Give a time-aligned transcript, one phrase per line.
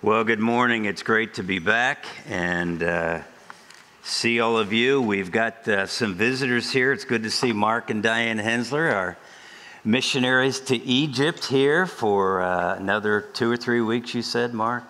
[0.00, 0.84] Well, good morning.
[0.84, 3.22] It's great to be back and uh,
[4.04, 5.02] see all of you.
[5.02, 6.92] We've got uh, some visitors here.
[6.92, 9.16] It's good to see Mark and Diane Hensler, our
[9.84, 14.84] missionaries to Egypt, here for uh, another two or three weeks, you said, Mark?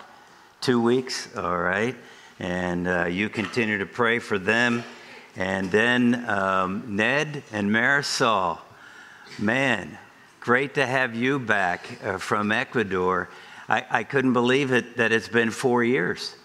[0.61, 1.35] Two weeks?
[1.35, 1.95] All right.
[2.37, 4.83] And uh, you continue to pray for them.
[5.35, 8.59] And then um, Ned and Marisol.
[9.39, 9.97] Man,
[10.39, 13.27] great to have you back uh, from Ecuador.
[13.69, 16.35] I, I, couldn't believe it that it's been four years.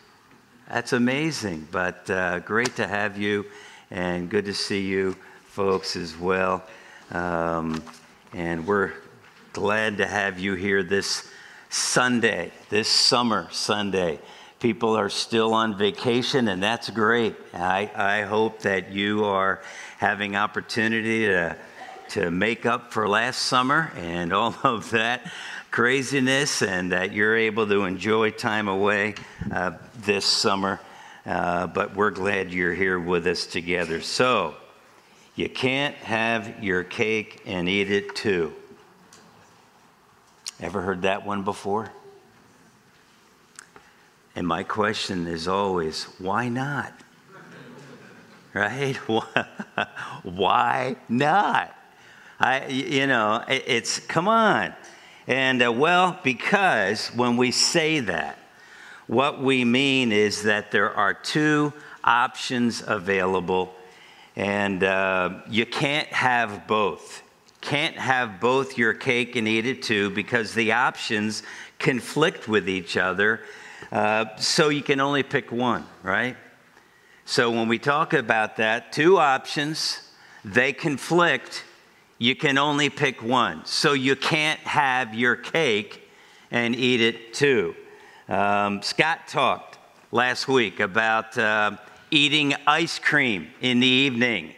[0.69, 3.47] That's amazing, but uh, great to have you
[3.91, 6.63] and good to see you folks as well.
[7.11, 7.83] Um,
[8.35, 8.93] and we're
[9.55, 11.27] glad to have you here this
[11.71, 14.19] Sunday, this summer Sunday.
[14.61, 17.37] People are still on vacation, and that's great.
[17.55, 19.63] I, I hope that you are
[19.97, 21.57] having opportunity to,
[22.11, 25.31] to make up for last summer and all of that
[25.75, 29.13] craziness, and that you're able to enjoy time away
[29.53, 30.79] uh, this summer.
[31.27, 34.01] Uh, but we're glad you're here with us together.
[34.01, 34.55] So,
[35.35, 38.53] you can't have your cake and eat it too.
[40.61, 41.91] Ever heard that one before?
[44.37, 46.93] And my question is always, why not?
[48.53, 48.95] Right?
[50.23, 51.77] Why not?
[52.39, 54.73] I, you know, it's, come on.
[55.27, 58.39] And uh, well, because when we say that,
[59.07, 61.73] what we mean is that there are two
[62.03, 63.75] options available
[64.37, 67.23] and uh, you can't have both.
[67.61, 71.43] Can't have both your cake and eat it too because the options
[71.79, 73.41] conflict with each other.
[73.93, 76.37] Uh, so you can only pick one, right?
[77.25, 80.11] So when we talk about that, two options,
[80.45, 81.65] they conflict.
[82.25, 83.65] You can only pick one.
[83.67, 86.09] So you can't have your cake
[86.51, 87.75] and eat it too.
[88.29, 89.79] Um, Scott talked
[90.11, 91.37] last week about.
[91.37, 91.77] Uh,
[92.15, 94.55] eating ice cream in the evening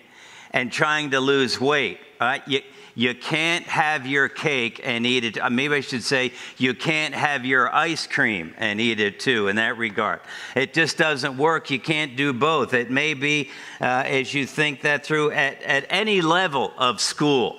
[0.51, 1.99] and trying to lose weight.
[2.21, 2.47] Right?
[2.47, 2.61] You,
[2.97, 5.39] you can't have your cake and eat it.
[5.39, 9.49] Uh, maybe I should say, you can't have your ice cream and eat it too,
[9.49, 10.21] in that regard.
[10.57, 11.71] It just doesn't work.
[11.71, 12.73] You can't do both.
[12.73, 13.51] It may be,
[13.83, 17.59] uh, as you think that through, at, at any level of school,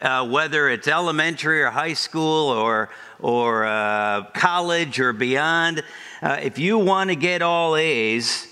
[0.00, 2.88] uh, whether it's elementary or high school or,
[3.20, 5.82] or uh, college or beyond,
[6.22, 8.48] uh, if you want to get all A's,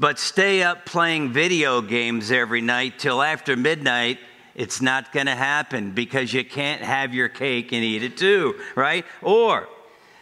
[0.00, 4.18] but stay up playing video games every night till after midnight,
[4.56, 8.58] it's not going to happen because you can't have your cake and eat it too,
[8.74, 9.04] right?
[9.22, 9.68] Or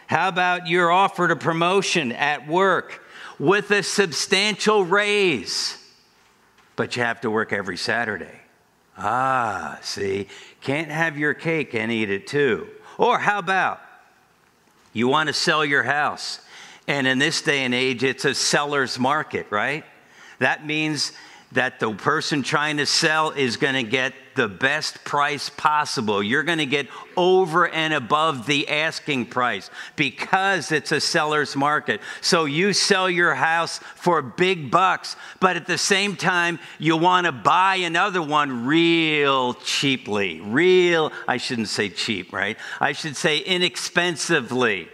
[0.07, 3.01] how about you're offered a promotion at work
[3.39, 5.77] with a substantial raise,
[6.75, 8.41] but you have to work every Saturday?
[8.97, 10.27] Ah, see,
[10.61, 12.67] can't have your cake and eat it too.
[12.97, 13.81] Or how about
[14.91, 16.41] you want to sell your house
[16.87, 19.83] and in this day and age, it's a seller's market, right?
[20.39, 21.13] That means
[21.51, 26.21] that the person trying to sell is going to get the best price possible.
[26.21, 32.01] You're going to get over and above the asking price because it's a seller's market.
[32.21, 37.25] So you sell your house for big bucks, but at the same time, you want
[37.25, 40.41] to buy another one real cheaply.
[40.41, 42.57] Real, I shouldn't say cheap, right?
[42.81, 44.89] I should say inexpensively.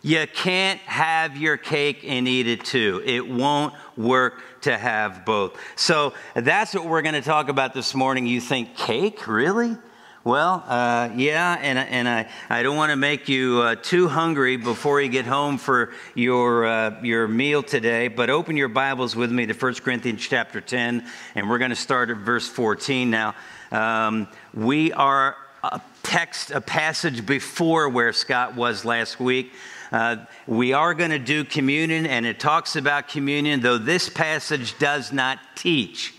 [0.00, 3.02] You can't have your cake and eat it too.
[3.04, 5.58] It won't work to have both.
[5.76, 8.26] So that's what we're going to talk about this morning.
[8.26, 9.26] You think cake?
[9.26, 9.78] Really?
[10.24, 14.58] Well, uh, yeah, and, and I, I don't want to make you uh, too hungry
[14.58, 19.32] before you get home for your, uh, your meal today, but open your Bibles with
[19.32, 21.02] me to 1 Corinthians chapter 10,
[21.34, 23.08] and we're going to start at verse 14.
[23.08, 23.34] Now,
[23.72, 29.50] um, we are a text, a passage before where Scott was last week.
[29.90, 30.16] Uh,
[30.46, 35.12] we are going to do communion, and it talks about communion, though this passage does
[35.12, 36.14] not teach.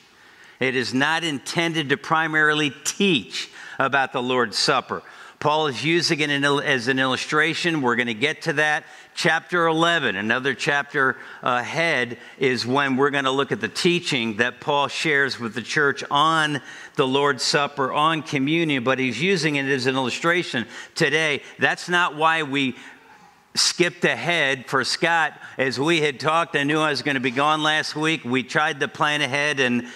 [0.60, 5.04] It is not intended to primarily teach about the Lord's Supper.
[5.40, 7.82] Paul is using it as an illustration.
[7.82, 8.84] We're going to get to that.
[9.16, 14.60] Chapter 11, another chapter ahead, is when we're going to look at the teaching that
[14.60, 16.62] Paul shares with the church on
[16.96, 21.42] the Lord's Supper, on communion, but he's using it as an illustration today.
[21.58, 22.76] That's not why we
[23.60, 26.56] skipped ahead for Scott as we had talked.
[26.56, 28.24] I knew I was going to be gone last week.
[28.24, 29.88] We tried to plan ahead, and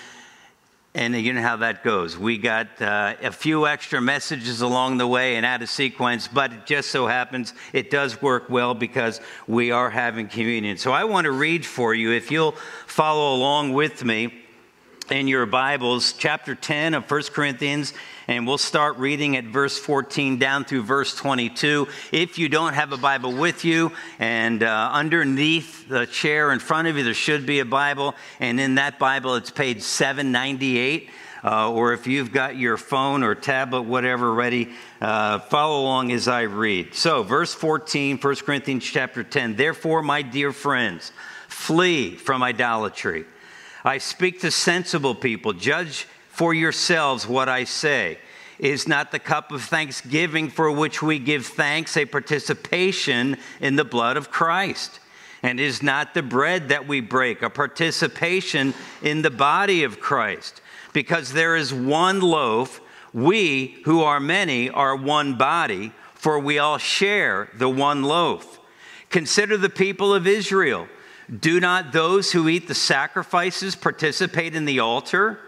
[0.95, 2.17] and you know how that goes.
[2.17, 6.53] We got uh, a few extra messages along the way and out of sequence, but
[6.53, 10.77] it just so happens it does work well because we are having communion.
[10.77, 12.55] So I want to read for you, if you'll
[12.85, 14.42] follow along with me
[15.13, 17.93] in your Bibles, chapter 10 of 1 Corinthians,
[18.27, 21.87] and we'll start reading at verse 14 down through verse 22.
[22.11, 26.87] If you don't have a Bible with you, and uh, underneath the chair in front
[26.87, 31.11] of you, there should be a Bible, and in that Bible, it's page 798.
[31.43, 34.69] Uh, or if you've got your phone or tablet, whatever, ready,
[34.99, 36.95] uh, follow along as I read.
[36.95, 39.57] So, verse 14, 1 Corinthians chapter 10.
[39.57, 41.11] Therefore, my dear friends,
[41.49, 43.25] flee from idolatry.
[43.83, 45.53] I speak to sensible people.
[45.53, 48.17] Judge for yourselves what I say.
[48.59, 53.83] Is not the cup of thanksgiving for which we give thanks a participation in the
[53.83, 54.99] blood of Christ?
[55.41, 60.61] And is not the bread that we break a participation in the body of Christ?
[60.93, 62.79] Because there is one loaf,
[63.11, 68.59] we who are many are one body, for we all share the one loaf.
[69.09, 70.87] Consider the people of Israel.
[71.39, 75.39] Do not those who eat the sacrifices participate in the altar?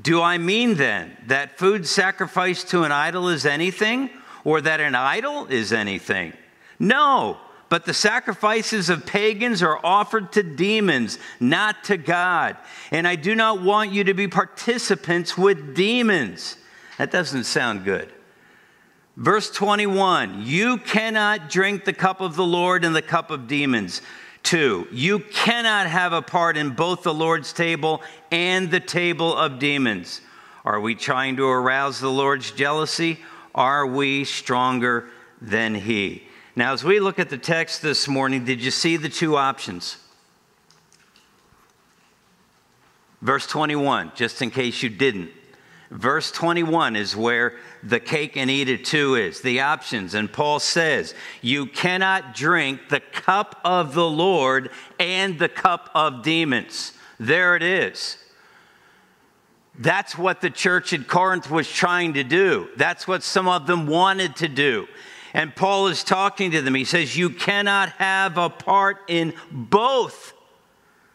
[0.00, 4.10] Do I mean then that food sacrificed to an idol is anything,
[4.44, 6.32] or that an idol is anything?
[6.78, 7.38] No,
[7.68, 12.56] but the sacrifices of pagans are offered to demons, not to God.
[12.90, 16.56] And I do not want you to be participants with demons.
[16.98, 18.12] That doesn't sound good.
[19.16, 24.02] Verse 21 You cannot drink the cup of the Lord and the cup of demons.
[24.46, 28.00] Two, you cannot have a part in both the Lord's table
[28.30, 30.20] and the table of demons.
[30.64, 33.18] Are we trying to arouse the Lord's jealousy?
[33.56, 35.08] Are we stronger
[35.42, 36.28] than He?
[36.54, 39.96] Now, as we look at the text this morning, did you see the two options?
[43.22, 45.32] Verse 21, just in case you didn't.
[45.90, 47.56] Verse 21 is where
[47.88, 50.14] the cake and eat it too is, the options.
[50.14, 56.22] And Paul says, You cannot drink the cup of the Lord and the cup of
[56.22, 56.92] demons.
[57.18, 58.18] There it is.
[59.78, 62.68] That's what the church at Corinth was trying to do.
[62.76, 64.88] That's what some of them wanted to do.
[65.34, 66.74] And Paul is talking to them.
[66.74, 70.32] He says, You cannot have a part in both.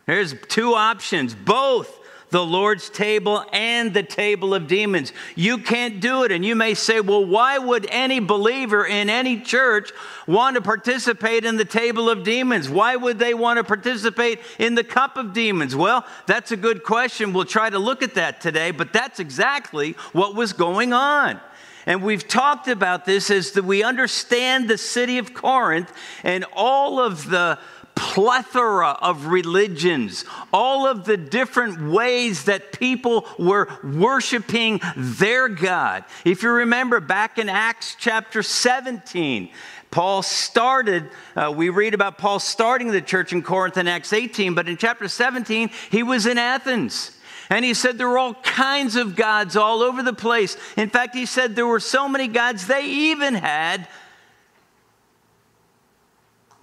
[0.06, 2.01] There's two options both
[2.32, 5.14] the Lord's table and the table of demons.
[5.36, 6.32] You can't do it.
[6.32, 9.92] And you may say, well, why would any believer in any church
[10.26, 12.70] want to participate in the table of demons?
[12.70, 15.76] Why would they want to participate in the cup of demons?
[15.76, 17.34] Well, that's a good question.
[17.34, 21.40] We'll try to look at that today, but that's exactly what was going on.
[21.86, 25.92] And we've talked about this as that we understand the city of Corinth
[26.24, 27.58] and all of the
[28.02, 36.04] plethora of religions, all of the different ways that people were worshiping their God.
[36.26, 39.52] If you remember back in Acts chapter 17,
[39.92, 44.56] Paul started, uh, we read about Paul starting the church in Corinth in Acts 18,
[44.56, 47.16] but in chapter 17, he was in Athens.
[47.52, 50.58] And he said there were all kinds of gods all over the place.
[50.76, 53.88] In fact, he said there were so many gods, they even had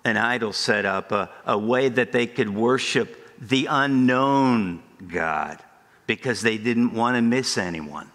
[0.08, 5.62] an idol set up, a, a way that they could worship the unknown God
[6.06, 8.10] because they didn't want to miss anyone.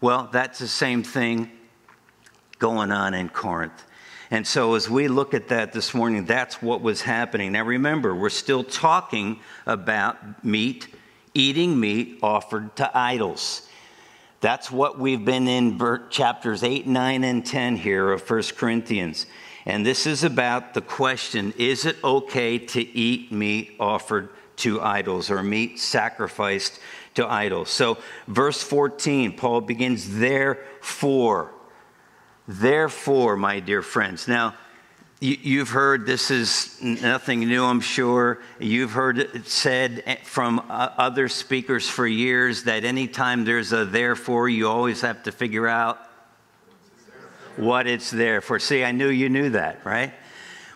[0.00, 1.50] Well, that's the same thing
[2.58, 3.84] going on in Corinth.
[4.30, 7.52] And so, as we look at that this morning, that's what was happening.
[7.52, 10.88] Now, remember, we're still talking about meat,
[11.32, 13.68] eating meat offered to idols.
[14.40, 15.80] That's what we've been in
[16.10, 19.26] chapters 8, 9, and 10 here of 1 Corinthians.
[19.66, 25.30] And this is about the question is it okay to eat meat offered to idols
[25.30, 26.78] or meat sacrificed
[27.14, 27.68] to idols?
[27.68, 31.52] So, verse 14, Paul begins, therefore.
[32.48, 34.28] Therefore, my dear friends.
[34.28, 34.54] Now,
[35.18, 38.42] You've heard this is nothing new, I'm sure.
[38.58, 44.68] You've heard it said from other speakers for years that anytime there's a therefore, you
[44.68, 46.05] always have to figure out
[47.58, 48.58] what it's there for.
[48.58, 50.12] See, I knew you knew that, right?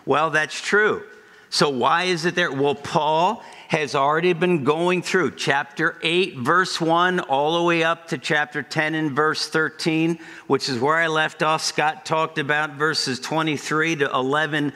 [0.06, 1.04] Well, that's true.
[1.52, 2.52] So, why is it there?
[2.52, 8.08] Well, Paul has already been going through chapter 8, verse 1, all the way up
[8.08, 11.62] to chapter 10 and verse 13, which is where I left off.
[11.62, 14.72] Scott talked about verses 23 to 11,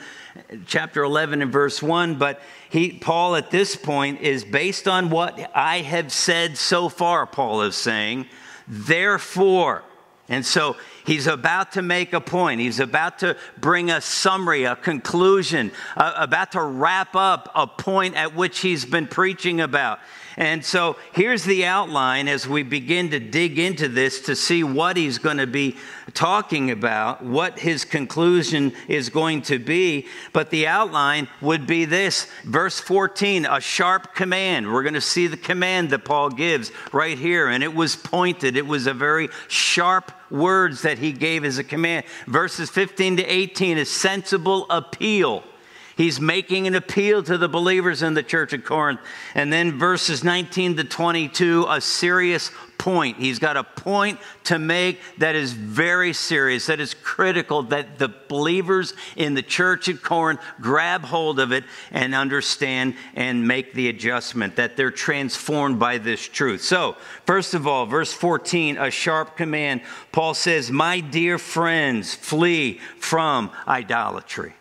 [0.65, 2.15] chapter 11 and verse 1.
[2.15, 7.25] But he, Paul, at this point, is based on what I have said so far,
[7.25, 8.27] Paul is saying.
[8.67, 9.83] Therefore,
[10.27, 12.59] And so he's about to make a point.
[12.59, 18.15] He's about to bring a summary, a conclusion, uh, about to wrap up a point
[18.15, 19.99] at which he's been preaching about.
[20.37, 24.97] And so here's the outline as we begin to dig into this to see what
[24.97, 25.77] he's going to be
[26.13, 30.07] talking about, what his conclusion is going to be.
[30.33, 34.71] But the outline would be this verse 14, a sharp command.
[34.71, 37.47] We're going to see the command that Paul gives right here.
[37.47, 41.63] And it was pointed, it was a very sharp words that he gave as a
[41.63, 42.05] command.
[42.27, 45.43] Verses 15 to 18, a sensible appeal.
[45.95, 48.99] He's making an appeal to the believers in the church of Corinth.
[49.33, 53.17] And then verses 19 to 22, a serious point.
[53.17, 58.09] He's got a point to make that is very serious, that is critical, that the
[58.27, 63.87] believers in the church at Corinth grab hold of it and understand and make the
[63.87, 66.61] adjustment, that they're transformed by this truth.
[66.61, 69.81] So, first of all, verse 14, a sharp command.
[70.11, 74.55] Paul says, My dear friends, flee from idolatry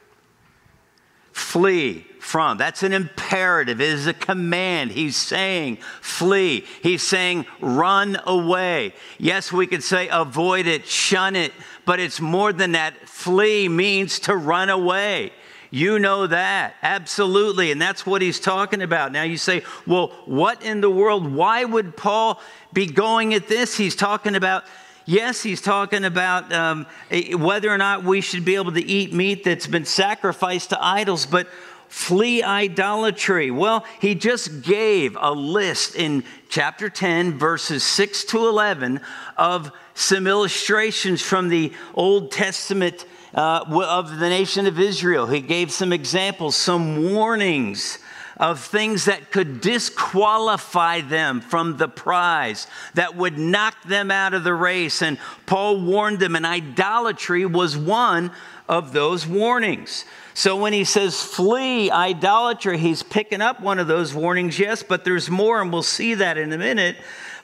[1.34, 2.56] flee from.
[2.56, 3.80] That's an imperative.
[3.80, 4.92] It is a command.
[4.92, 6.64] He's saying, flee.
[6.80, 8.94] He's saying, run away.
[9.18, 11.52] Yes, we could say, avoid it, shun it,
[11.84, 13.08] but it's more than that.
[13.08, 15.32] Flee means to run away.
[15.70, 17.72] You know that, absolutely.
[17.72, 19.10] And that's what he's talking about.
[19.10, 21.34] Now you say, well, what in the world?
[21.34, 22.40] Why would Paul
[22.72, 23.76] be going at this?
[23.76, 24.64] He's talking about
[25.06, 26.86] Yes, he's talking about um,
[27.34, 31.26] whether or not we should be able to eat meat that's been sacrificed to idols,
[31.26, 31.46] but
[31.88, 33.50] flee idolatry.
[33.50, 39.00] Well, he just gave a list in chapter 10, verses 6 to 11,
[39.36, 45.26] of some illustrations from the Old Testament uh, of the nation of Israel.
[45.26, 47.98] He gave some examples, some warnings
[48.36, 54.44] of things that could disqualify them from the prize, that would knock them out of
[54.44, 55.02] the race.
[55.02, 58.32] And Paul warned them, and idolatry was one
[58.68, 60.04] of those warnings.
[60.34, 65.04] So when he says flee idolatry, he's picking up one of those warnings, yes, but
[65.04, 66.96] there's more, and we'll see that in a minute.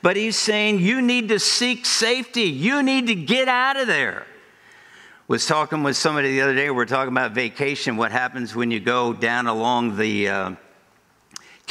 [0.02, 4.26] But he's saying you need to seek safety, you need to get out of there
[5.30, 6.68] was talking with somebody the other day.
[6.70, 7.96] We are talking about vacation.
[7.96, 10.54] What happens when you go down along the uh,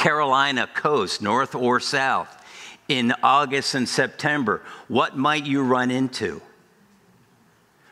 [0.00, 2.34] Carolina coast, north or south,
[2.88, 6.40] in August and September, what might you run into?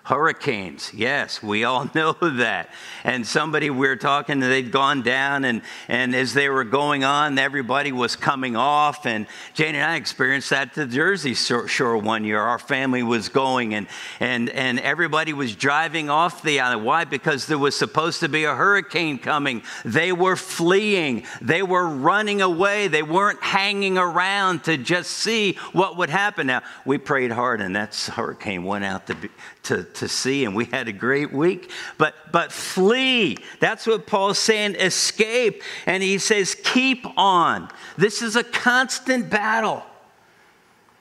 [0.08, 2.70] Hurricanes, yes, we all know that.
[3.04, 7.38] And somebody we were talking, they'd gone down, and, and as they were going on,
[7.38, 9.04] everybody was coming off.
[9.04, 12.40] And Jane and I experienced that the Jersey Shore one year.
[12.40, 13.86] Our family was going, and,
[14.18, 16.86] and, and everybody was driving off the island.
[16.86, 17.04] Why?
[17.04, 19.62] Because there was supposed to be a hurricane coming.
[19.84, 25.98] They were fleeing, they were running away, they weren't hanging around to just see what
[25.98, 26.46] would happen.
[26.46, 29.28] Now, we prayed hard, and that hurricane went out to, be,
[29.64, 31.70] to to sea, and we had a great week.
[31.98, 33.38] But, but flee.
[33.60, 34.76] That's what Paul's saying.
[34.76, 35.62] Escape.
[35.86, 37.68] And he says, keep on.
[37.96, 39.82] This is a constant battle.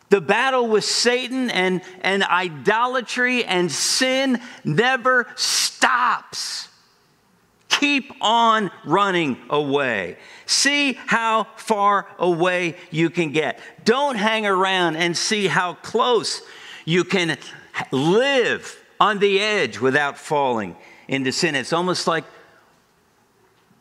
[0.10, 6.70] The battle with Satan and, and idolatry and sin never stops.
[7.70, 10.18] Keep on running away.
[10.46, 13.60] See how far away you can get.
[13.84, 16.42] Don't hang around and see how close
[16.86, 17.38] you can
[17.92, 20.76] live on the edge without falling
[21.08, 21.56] into sin.
[21.56, 22.26] It's almost like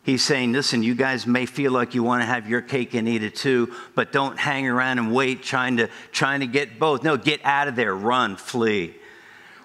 [0.04, 3.08] he's saying, listen, you guys may feel like you want to have your cake and
[3.08, 7.02] eat it too, but don't hang around and wait trying to, trying to get both.
[7.02, 8.94] No, get out of there, run, flee.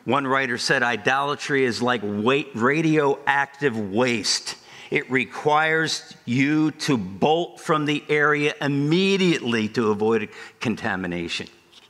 [0.03, 4.55] One writer said, idolatry is like radioactive waste.
[4.89, 11.47] It requires you to bolt from the area immediately to avoid contamination.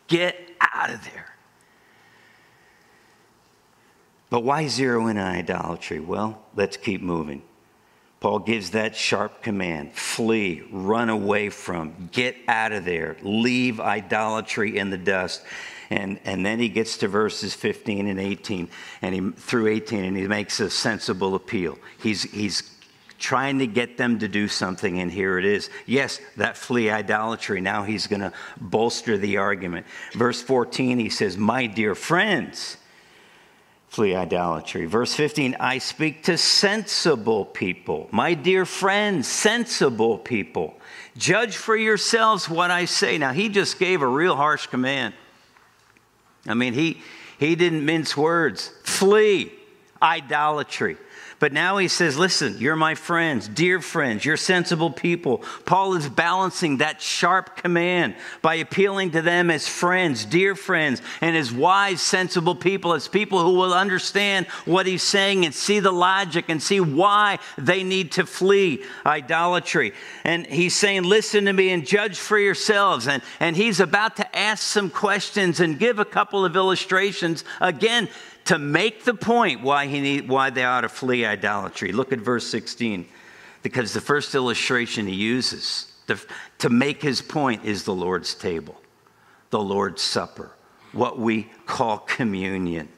[0.08, 1.31] Get out of there.
[4.32, 6.00] But why zero in on idolatry?
[6.00, 7.44] Well, let's keep moving.
[8.22, 14.78] Paul gives that sharp command flee, run away from, get out of there, leave idolatry
[14.78, 15.44] in the dust.
[15.90, 18.70] And, and then he gets to verses 15 and 18
[19.02, 21.78] and he, through 18 and he makes a sensible appeal.
[22.02, 22.72] He's, he's
[23.20, 25.70] trying to get them to do something, and here it is.
[25.86, 27.60] Yes, that flee idolatry.
[27.60, 29.86] Now he's going to bolster the argument.
[30.14, 32.78] Verse 14, he says, My dear friends,
[33.92, 34.86] flee idolatry.
[34.86, 40.74] Verse 15 I speak to sensible people, my dear friends, sensible people.
[41.18, 43.18] Judge for yourselves what I say.
[43.18, 45.14] Now, he just gave a real harsh command.
[46.48, 47.02] I mean, he,
[47.38, 48.72] he didn't mince words.
[48.84, 49.52] Flee
[50.02, 50.96] idolatry.
[51.42, 55.40] But now he says, Listen, you're my friends, dear friends, you're sensible people.
[55.66, 61.36] Paul is balancing that sharp command by appealing to them as friends, dear friends, and
[61.36, 65.92] as wise, sensible people, as people who will understand what he's saying and see the
[65.92, 69.94] logic and see why they need to flee idolatry.
[70.24, 73.08] And he's saying, Listen to me and judge for yourselves.
[73.08, 77.44] And, and he's about to ask some questions and give a couple of illustrations.
[77.60, 78.10] Again,
[78.46, 81.92] to make the point why, he need, why they ought to flee idolatry.
[81.92, 83.08] Look at verse 16,
[83.64, 86.20] because the first illustration he uses to,
[86.60, 88.82] to make his point is the Lord's table,
[89.50, 90.52] the Lord's Supper,
[90.92, 92.90] what we call communion.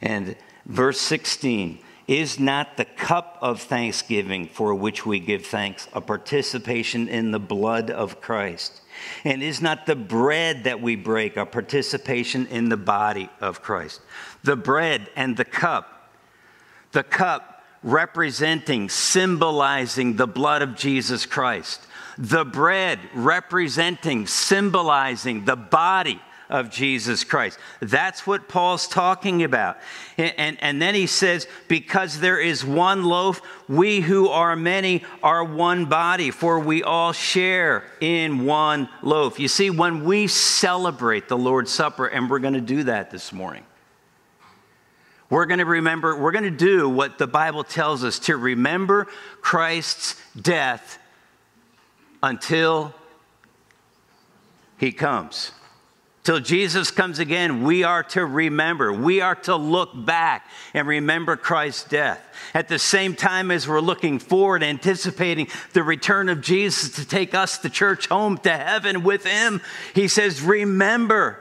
[0.00, 0.36] And
[0.66, 7.08] verse 16 is not the cup of thanksgiving for which we give thanks a participation
[7.08, 8.82] in the blood of Christ?
[9.24, 14.00] And is not the bread that we break a participation in the body of Christ?
[14.44, 16.10] The bread and the cup,
[16.92, 21.86] the cup representing, symbolizing the blood of Jesus Christ,
[22.16, 27.58] the bread representing, symbolizing the body of Jesus Christ.
[27.80, 29.78] That's what Paul's talking about.
[30.16, 35.04] And, and, and, then he says, Because there is one loaf, we who are many
[35.22, 39.40] are one body, for we all share in one loaf.
[39.40, 43.32] You see, when we celebrate the Lord's Supper, and we're going to do that this
[43.32, 43.64] morning,
[45.30, 49.06] we're going to remember, we're going to do what the Bible tells us to remember
[49.40, 50.98] Christ's death
[52.22, 52.94] until
[54.78, 55.52] he comes.
[56.24, 58.90] Till Jesus comes again, we are to remember.
[58.90, 62.18] We are to look back and remember Christ's death.
[62.54, 67.34] At the same time as we're looking forward, anticipating the return of Jesus to take
[67.34, 69.60] us, the church, home to heaven with Him,
[69.94, 71.40] He says, Remember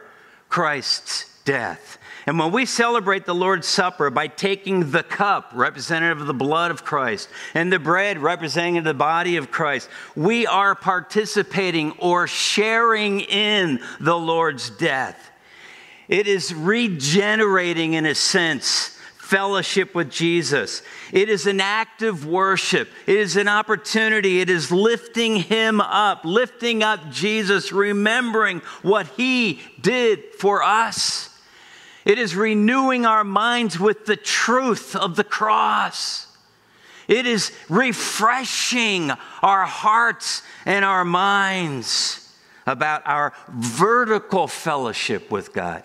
[0.49, 1.97] Christ's death.
[2.25, 6.71] And when we celebrate the Lord's Supper by taking the cup, representative of the blood
[6.71, 13.19] of Christ, and the bread, representing the body of Christ, we are participating or sharing
[13.19, 15.31] in the Lord's death.
[16.07, 20.81] It is regenerating, in a sense, fellowship with Jesus.
[21.11, 22.89] It is an act of worship.
[23.07, 24.39] It is an opportunity.
[24.39, 31.32] It is lifting Him up, lifting up Jesus, remembering what He did for us.
[32.05, 36.27] It is renewing our minds with the truth of the cross.
[37.07, 42.33] It is refreshing our hearts and our minds
[42.65, 45.83] about our vertical fellowship with God.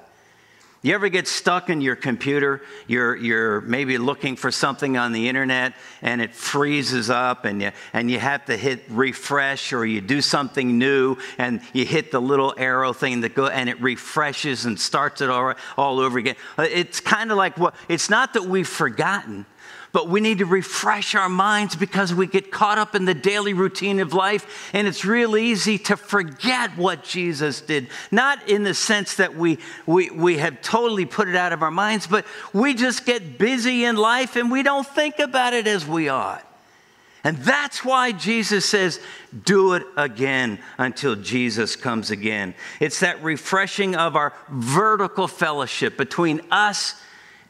[0.81, 2.63] You ever get stuck in your computer?
[2.87, 7.73] You're, you're maybe looking for something on the internet and it freezes up and you,
[7.93, 12.21] and you have to hit refresh or you do something new and you hit the
[12.21, 16.37] little arrow thing that go and it refreshes and starts it all, all over again.
[16.57, 19.47] Uh, it's kind of like what, it's not that we've forgotten,
[19.93, 23.53] but we need to refresh our minds because we get caught up in the daily
[23.53, 27.89] routine of life and it's real easy to forget what Jesus did.
[28.11, 31.71] Not in the sense that we, we, we have totally put it out of our
[31.71, 35.87] minds, but we just get busy in life and we don't think about it as
[35.87, 36.45] we ought.
[37.25, 39.01] And that's why Jesus says,
[39.45, 42.55] do it again until Jesus comes again.
[42.81, 46.95] It's that refreshing of our vertical fellowship between us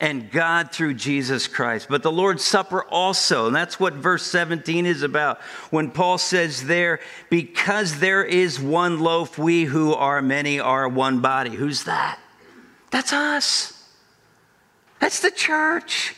[0.00, 1.88] and God through Jesus Christ.
[1.90, 5.40] But the Lord's Supper also, and that's what verse 17 is about.
[5.70, 11.20] When Paul says there, because there is one loaf, we who are many are one
[11.20, 11.50] body.
[11.50, 12.18] Who's that?
[12.90, 13.88] That's us.
[15.00, 16.14] That's the church.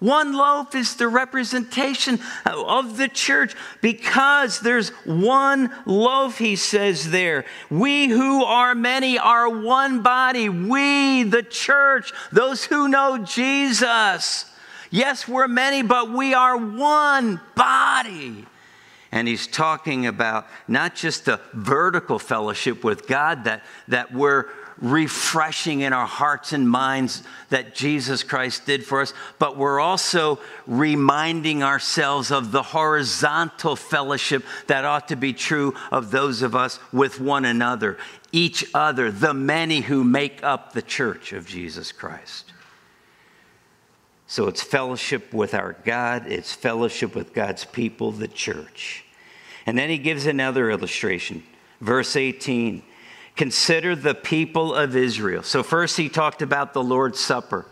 [0.00, 7.44] One loaf is the representation of the church because there's one loaf, he says there.
[7.70, 10.48] We who are many are one body.
[10.48, 14.46] We, the church, those who know Jesus.
[14.90, 18.46] Yes, we're many, but we are one body.
[19.12, 24.46] And he's talking about not just the vertical fellowship with God that, that we're
[24.80, 30.38] refreshing in our hearts and minds that Jesus Christ did for us, but we're also
[30.66, 36.78] reminding ourselves of the horizontal fellowship that ought to be true of those of us
[36.92, 37.98] with one another,
[38.32, 42.52] each other, the many who make up the church of Jesus Christ.
[44.26, 49.04] So it's fellowship with our God, it's fellowship with God's people, the church.
[49.66, 51.42] And then he gives another illustration.
[51.80, 52.82] Verse 18
[53.40, 55.42] Consider the people of Israel.
[55.42, 57.64] So, first, he talked about the Lord's Supper.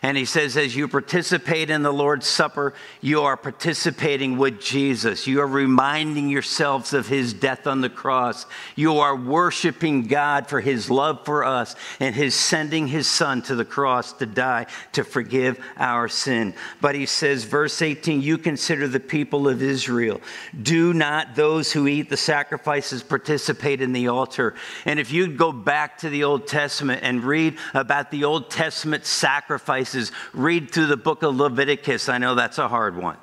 [0.00, 5.26] And he says, as you participate in the Lord's Supper, you are participating with Jesus.
[5.26, 8.46] You are reminding yourselves of his death on the cross.
[8.76, 13.56] You are worshiping God for his love for us and his sending his son to
[13.56, 16.54] the cross to die to forgive our sin.
[16.80, 20.20] But he says, verse 18, you consider the people of Israel.
[20.60, 24.54] Do not those who eat the sacrifices participate in the altar?
[24.84, 29.04] And if you go back to the Old Testament and read about the Old Testament
[29.04, 32.08] sacrifice, sacrifices, read through the book of Leviticus.
[32.08, 33.16] I know that's a hard one.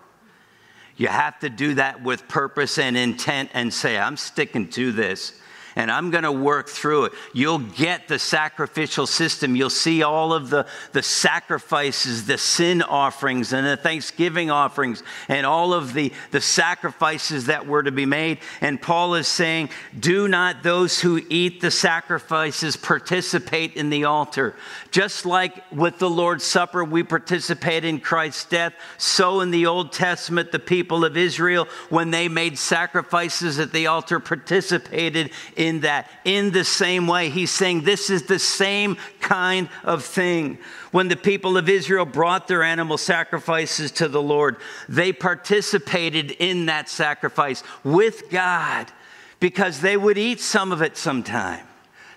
[0.97, 5.39] You have to do that with purpose and intent and say, I'm sticking to this
[5.75, 7.13] and I'm going to work through it.
[7.33, 9.55] You'll get the sacrificial system.
[9.55, 15.45] You'll see all of the, the sacrifices, the sin offerings, and the thanksgiving offerings, and
[15.45, 18.39] all of the, the sacrifices that were to be made.
[18.61, 24.55] And Paul is saying, Do not those who eat the sacrifices participate in the altar.
[24.91, 29.91] Just like with the Lord's Supper, we participate in Christ's death, so in the Old
[29.91, 35.81] Testament, the people of Israel, when they made sacrifices at the altar, participated in in
[35.81, 36.09] that.
[36.23, 40.57] In the same way, he's saying this is the same kind of thing.
[40.91, 46.67] When the people of Israel brought their animal sacrifices to the Lord, they participated in
[46.67, 48.91] that sacrifice with God
[49.39, 51.65] because they would eat some of it sometime.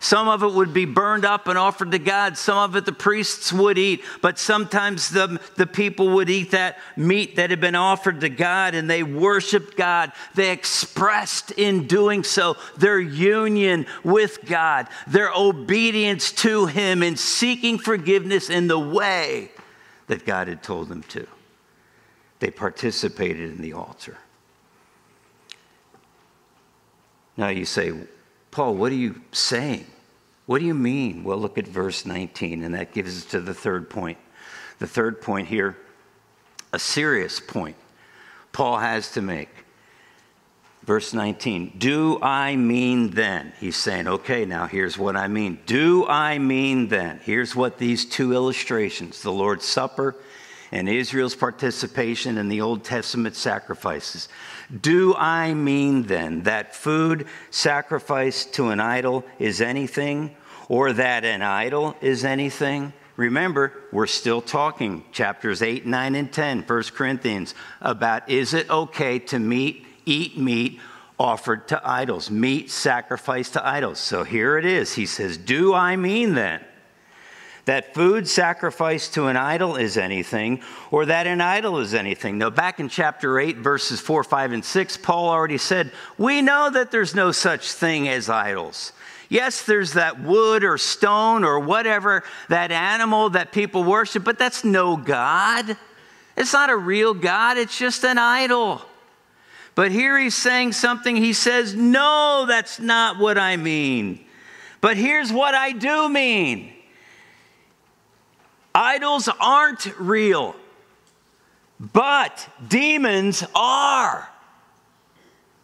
[0.01, 2.39] Some of it would be burned up and offered to God.
[2.39, 4.05] Some of it the priests would eat.
[4.23, 8.75] But sometimes the, the people would eat that meat that had been offered to God
[8.75, 10.13] and they worshiped God.
[10.35, 17.79] They expressed in doing so their union with God, their obedience to Him, in seeking
[17.79, 19.51] forgiveness in the way
[20.07, 21.27] that God had told them to.
[22.39, 24.17] They participated in the altar.
[27.37, 27.93] Now you say,
[28.51, 29.87] Paul, what are you saying?
[30.47, 31.25] What do you mean?
[31.25, 34.19] Well, look at verse 19, and that gives us to the third point.
[34.79, 35.77] The third point here,
[36.73, 37.77] a serious point
[38.53, 39.51] Paul has to make.
[40.85, 43.53] Verse 19, do I mean then?
[43.61, 45.59] He's saying, okay, now here's what I mean.
[45.67, 47.21] Do I mean then?
[47.23, 50.17] Here's what these two illustrations the Lord's Supper
[50.71, 54.29] and Israel's participation in the Old Testament sacrifices.
[54.81, 60.37] Do I mean then that food sacrificed to an idol is anything,
[60.69, 62.93] or that an idol is anything?
[63.17, 69.19] Remember, we're still talking chapters 8, 9, and 10, 1 Corinthians, about is it okay
[69.19, 70.79] to meet, eat meat
[71.19, 73.99] offered to idols, meat sacrificed to idols.
[73.99, 74.95] So here it is.
[74.95, 76.61] He says, Do I mean then
[77.69, 82.39] that food sacrificed to an idol is anything, or that an idol is anything.
[82.39, 86.71] Now, back in chapter 8, verses 4, 5, and 6, Paul already said, We know
[86.71, 88.95] that there's no such thing as idols.
[89.29, 94.65] Yes, there's that wood or stone or whatever, that animal that people worship, but that's
[94.65, 95.77] no God.
[96.39, 98.81] It's not a real God, it's just an idol.
[99.75, 101.17] But here he's saying something.
[101.17, 104.25] He says, No, that's not what I mean.
[104.81, 106.73] But here's what I do mean.
[108.79, 110.55] Idols aren't real,
[111.81, 114.31] but demons are.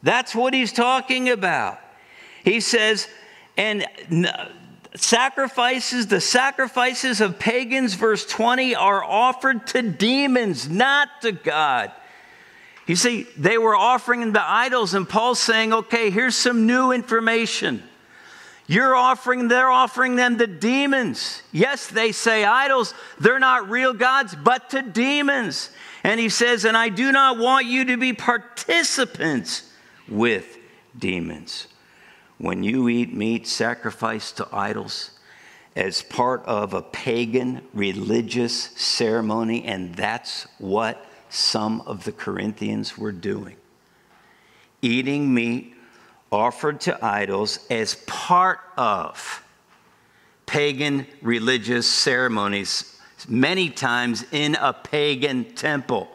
[0.02, 1.78] That's what he's talking about.
[2.42, 3.08] He says,
[3.56, 3.86] and
[4.96, 11.92] sacrifices, the sacrifices of pagans, verse 20, are offered to demons, not to God.
[12.88, 17.84] You see, they were offering the idols, and Paul's saying, okay, here's some new information.
[18.66, 21.42] You're offering, they're offering them to demons.
[21.52, 25.70] Yes, they say idols, they're not real gods, but to demons.
[26.02, 29.70] And he says, And I do not want you to be participants
[30.08, 30.58] with
[30.98, 31.66] demons.
[32.38, 35.10] When you eat meat sacrificed to idols
[35.76, 43.12] as part of a pagan religious ceremony, and that's what some of the Corinthians were
[43.12, 43.56] doing
[44.84, 45.74] eating meat
[46.34, 49.42] offered to idols as part of
[50.46, 56.08] pagan religious ceremonies, many times in a pagan temple.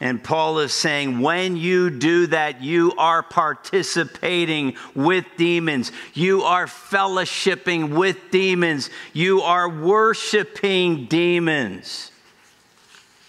[0.00, 5.90] And Paul is saying, when you do that, you are participating with demons.
[6.14, 8.90] You are fellowshipping with demons.
[9.12, 12.12] You are worshiping demons.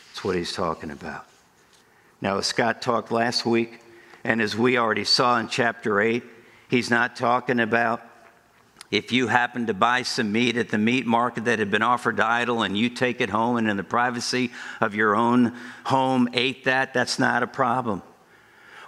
[0.09, 1.25] That's what he's talking about.
[2.21, 3.79] Now, as Scott talked last week,
[4.23, 6.23] and as we already saw in chapter 8,
[6.69, 8.01] he's not talking about
[8.91, 12.17] if you happen to buy some meat at the meat market that had been offered
[12.17, 14.51] to idol and you take it home and in the privacy
[14.81, 15.55] of your own
[15.85, 18.01] home ate that, that's not a problem.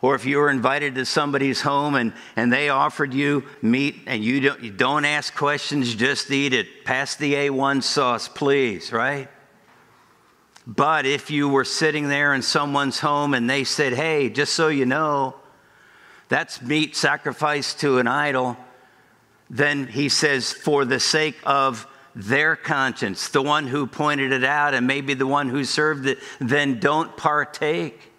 [0.01, 4.23] Or if you were invited to somebody's home and, and they offered you meat and
[4.23, 6.83] you don't, you don't ask questions, just eat it.
[6.83, 9.29] Pass the A1 sauce, please, right?
[10.75, 14.69] But if you were sitting there in someone's home and they said, hey, just so
[14.69, 15.35] you know,
[16.29, 18.55] that's meat sacrificed to an idol,
[19.49, 24.73] then he says, for the sake of their conscience, the one who pointed it out
[24.73, 28.10] and maybe the one who served it, then don't partake.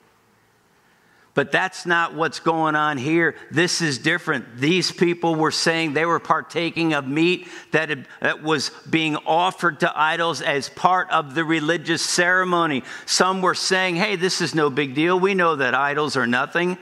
[1.35, 3.35] But that's not what's going on here.
[3.51, 4.59] This is different.
[4.59, 9.81] These people were saying they were partaking of meat that, had, that, was being offered
[9.81, 12.83] to idols as part of the religious ceremony.
[13.07, 15.18] Some were saying, hey, this is no big deal.
[15.18, 16.77] We know that idols are nothing.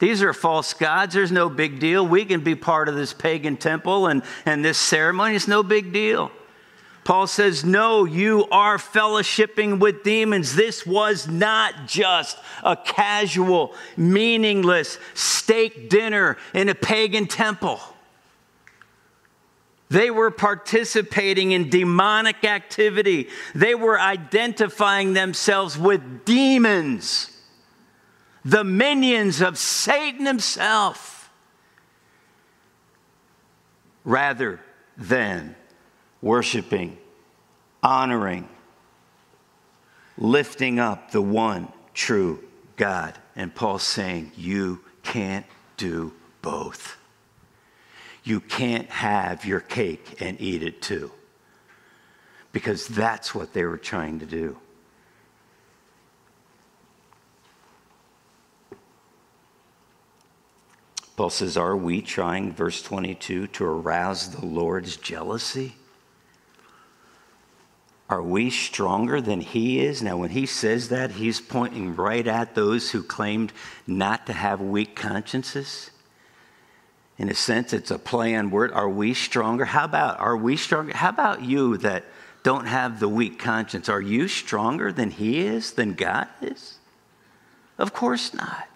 [0.00, 1.14] These are false gods.
[1.14, 2.04] There's no big deal.
[2.06, 5.36] We can be part of this pagan temple and, and this ceremony.
[5.36, 6.32] It's no big deal.
[7.06, 10.56] Paul says, No, you are fellowshipping with demons.
[10.56, 17.78] This was not just a casual, meaningless steak dinner in a pagan temple.
[19.88, 23.28] They were participating in demonic activity.
[23.54, 27.30] They were identifying themselves with demons,
[28.44, 31.30] the minions of Satan himself,
[34.04, 34.58] rather
[34.96, 35.54] than
[36.26, 36.98] worshiping,
[37.84, 38.48] honoring,
[40.18, 42.42] lifting up the one true
[42.76, 43.16] God.
[43.36, 46.12] And Paul's saying, You can't do
[46.42, 46.96] both.
[48.24, 51.12] You can't have your cake and eat it too.
[52.50, 54.58] Because that's what they were trying to do.
[61.16, 65.76] Paul says, Are we trying, verse 22, to arouse the Lord's jealousy?
[68.08, 70.02] Are we stronger than he is?
[70.02, 73.52] Now, when he says that, he's pointing right at those who claimed
[73.86, 75.90] not to have weak consciences.
[77.18, 78.70] In a sense, it's a play on word.
[78.72, 79.64] Are we stronger?
[79.64, 80.94] How about, are we stronger?
[80.94, 82.04] How about you that
[82.44, 83.88] don't have the weak conscience?
[83.88, 86.78] Are you stronger than he is, than God is?
[87.76, 88.68] Of course not.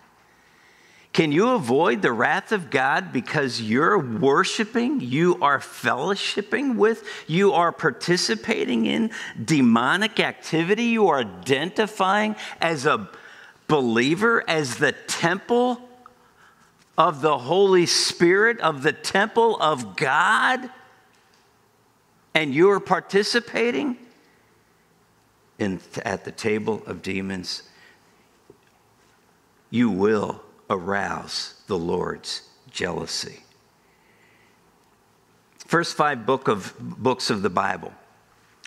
[1.13, 7.53] Can you avoid the wrath of God because you're worshiping, you are fellowshipping with, you
[7.53, 9.11] are participating in
[9.45, 13.09] demonic activity, you are identifying as a
[13.67, 15.81] believer, as the temple
[16.97, 20.71] of the Holy Spirit, of the temple of God,
[22.35, 23.97] and you're participating
[25.59, 27.65] in, at the table of demons?
[29.71, 33.43] You will arouse the Lord's jealousy.
[35.67, 37.93] First five book of, books of the Bible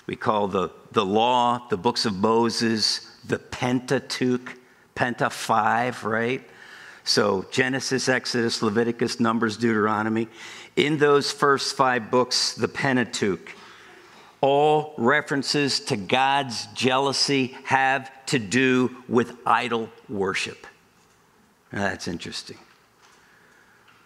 [0.06, 4.58] we call the, the law, the books of Moses, the Pentateuch,
[4.96, 6.44] Penta 5, right?
[7.06, 10.28] So Genesis, Exodus, Leviticus, Numbers, Deuteronomy.
[10.76, 13.56] In those first five books, the Pentateuch,
[14.42, 20.68] all references to God's jealousy have to do with idol worship.
[21.74, 22.60] Now, that's interesting.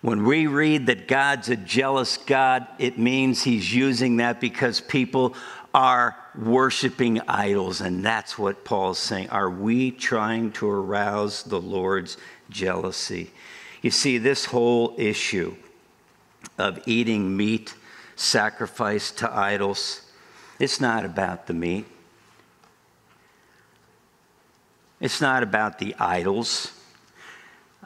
[0.02, 5.36] When we read that God's a jealous God, it means he's using that because people
[5.74, 7.82] are worshiping idols.
[7.82, 9.30] And that's what Paul's saying.
[9.32, 12.16] Are we trying to arouse the Lord's
[12.50, 13.32] jealousy?
[13.82, 15.58] You see, this whole issue
[16.58, 17.76] of eating meat
[18.16, 20.04] sacrificed to idols,
[20.58, 21.86] it's not about the meat.
[25.02, 26.72] It's not about the idols.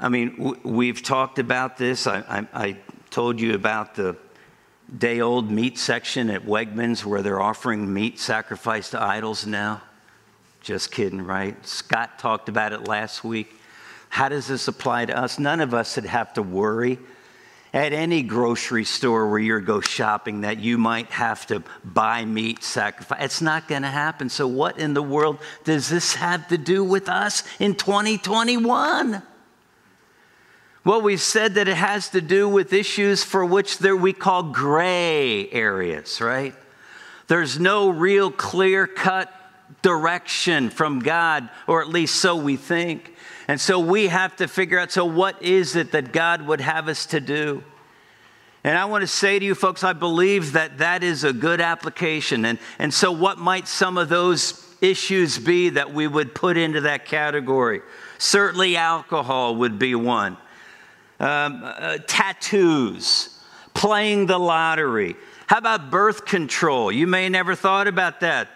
[0.01, 2.07] I mean, we've talked about this.
[2.07, 2.77] I, I, I
[3.11, 4.17] told you about the
[4.97, 9.83] day old meat section at Wegmans where they're offering meat sacrificed to idols now.
[10.61, 11.55] Just kidding, right?
[11.67, 13.53] Scott talked about it last week.
[14.09, 15.37] How does this apply to us?
[15.37, 16.97] None of us would have to worry
[17.71, 22.63] at any grocery store where you go shopping that you might have to buy meat
[22.63, 23.23] sacrifice.
[23.23, 24.29] It's not going to happen.
[24.29, 29.21] So, what in the world does this have to do with us in 2021?
[30.83, 34.43] Well, we've said that it has to do with issues for which there we call
[34.43, 36.55] gray areas, right?
[37.27, 39.31] There's no real clear cut
[39.83, 43.15] direction from God, or at least so we think.
[43.47, 46.87] And so we have to figure out so, what is it that God would have
[46.87, 47.63] us to do?
[48.63, 51.61] And I want to say to you folks, I believe that that is a good
[51.61, 52.43] application.
[52.45, 56.81] And, and so, what might some of those issues be that we would put into
[56.81, 57.81] that category?
[58.17, 60.37] Certainly, alcohol would be one
[61.21, 63.29] um, uh, tattoos,
[63.75, 65.15] playing the lottery.
[65.45, 66.91] How about birth control?
[66.91, 68.49] You may never thought about that.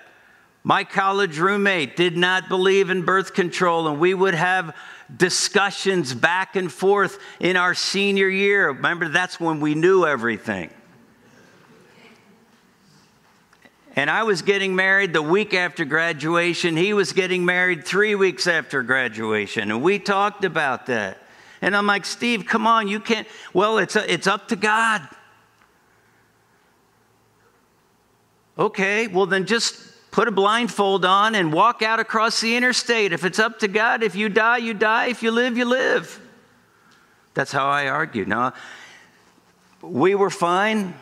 [0.64, 4.76] My college roommate did not believe in birth control, and we would have
[5.16, 8.70] discussions back and forth in our senior year.
[8.70, 10.72] Remember, that's when we knew everything.
[13.96, 16.76] And I was getting married the week after graduation.
[16.76, 19.70] He was getting married three weeks after graduation.
[19.70, 21.20] And we talked about that.
[21.66, 23.28] And I'm like, Steve, come on, you can't.
[23.52, 25.02] Well, it's, a, it's up to God.
[28.56, 29.76] Okay, well, then just
[30.12, 33.14] put a blindfold on and walk out across the interstate.
[33.14, 35.08] If it's up to God, if you die, you die.
[35.08, 36.22] If you live, you live.
[37.34, 38.28] That's how I argued.
[38.28, 38.54] Now,
[39.82, 40.94] we were fine.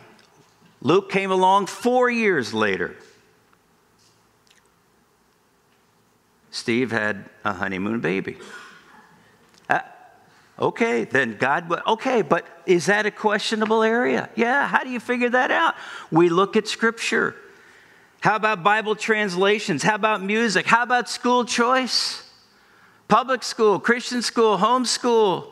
[0.80, 2.96] Luke came along four years later.
[6.50, 8.38] Steve had a honeymoon baby.
[10.58, 14.28] Okay, then God, okay, but is that a questionable area?
[14.36, 15.74] Yeah, how do you figure that out?
[16.12, 17.34] We look at Scripture.
[18.20, 19.82] How about Bible translations?
[19.82, 20.64] How about music?
[20.64, 22.22] How about school choice?
[23.08, 25.48] Public school, Christian school, homeschool.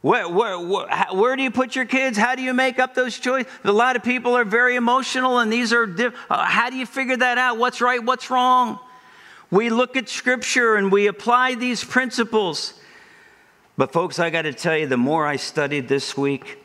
[0.00, 2.18] Where, where, where, where, do you put your kids?
[2.18, 3.52] How do you make up those choices?
[3.62, 6.86] A lot of people are very emotional, and these are, diff- uh, how do you
[6.86, 7.58] figure that out?
[7.58, 8.80] What's right, what's wrong?
[9.52, 12.74] We look at Scripture and we apply these principles.
[13.76, 16.58] But, folks, I got to tell you, the more I studied this week,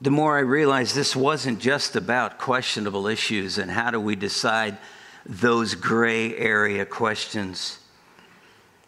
[0.00, 4.78] the more I realized this wasn't just about questionable issues and how do we decide
[5.26, 7.80] those gray area questions.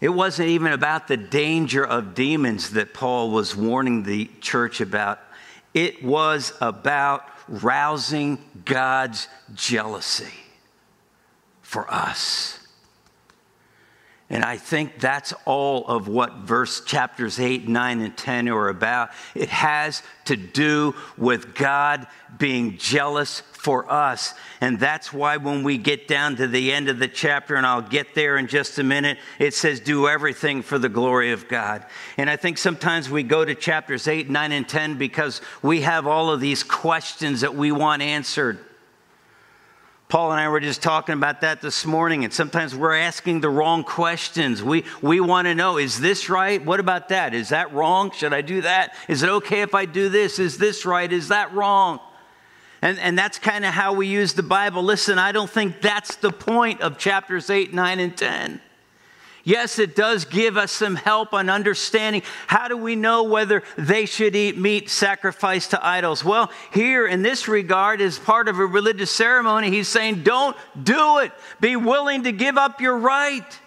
[0.01, 5.21] It wasn't even about the danger of demons that Paul was warning the church about.
[5.75, 10.33] It was about rousing God's jealousy
[11.61, 12.60] for us.
[14.33, 19.11] And I think that's all of what verse chapters 8, 9, and 10 are about.
[19.35, 22.07] It has to do with God
[22.39, 24.33] being jealous for us.
[24.61, 27.83] And that's why when we get down to the end of the chapter, and I'll
[27.83, 31.85] get there in just a minute, it says, Do everything for the glory of God.
[32.17, 36.07] And I think sometimes we go to chapters 8, 9, and 10 because we have
[36.07, 38.65] all of these questions that we want answered.
[40.11, 43.49] Paul and I were just talking about that this morning, and sometimes we're asking the
[43.49, 44.61] wrong questions.
[44.61, 46.63] We, we want to know is this right?
[46.63, 47.33] What about that?
[47.33, 48.11] Is that wrong?
[48.11, 48.95] Should I do that?
[49.07, 50.41] Is it okay if I do this?
[50.41, 51.11] Is this right?
[51.11, 52.01] Is that wrong?
[52.83, 54.83] And, and that's kind of how we use the Bible.
[54.83, 58.61] Listen, I don't think that's the point of chapters 8, 9, and 10.
[59.51, 64.07] Yes, it does give us some help on understanding how do we know whether they
[64.07, 66.25] should eat meat sacrificed to idols.
[66.25, 71.19] Well, here in this regard, as part of a religious ceremony, he's saying, don't do
[71.19, 71.33] it.
[71.61, 73.59] Be willing to give up your right.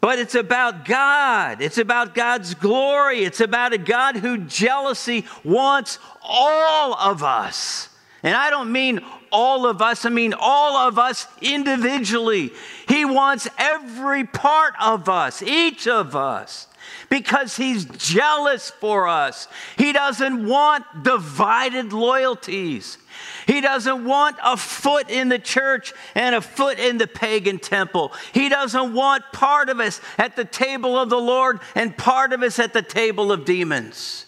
[0.00, 1.62] But it's about God.
[1.62, 3.22] It's about God's glory.
[3.22, 7.90] It's about a God who jealousy wants all of us.
[8.24, 12.52] And I don't mean all of us, I mean all of us individually.
[12.86, 16.68] He wants every part of us, each of us,
[17.08, 19.48] because He's jealous for us.
[19.76, 22.98] He doesn't want divided loyalties.
[23.46, 28.12] He doesn't want a foot in the church and a foot in the pagan temple.
[28.32, 32.42] He doesn't want part of us at the table of the Lord and part of
[32.42, 34.26] us at the table of demons.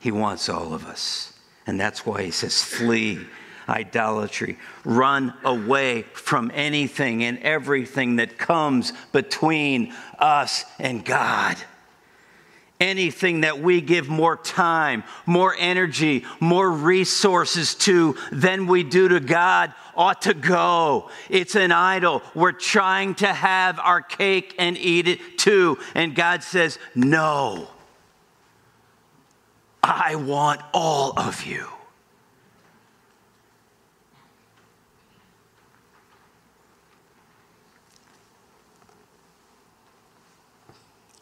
[0.00, 1.32] He wants all of us.
[1.66, 3.26] And that's why he says, flee
[3.68, 4.58] idolatry.
[4.84, 11.56] Run away from anything and everything that comes between us and God.
[12.78, 19.18] Anything that we give more time, more energy, more resources to than we do to
[19.18, 21.10] God ought to go.
[21.30, 22.22] It's an idol.
[22.34, 25.78] We're trying to have our cake and eat it too.
[25.94, 27.68] And God says, No.
[29.88, 31.68] I want all of you.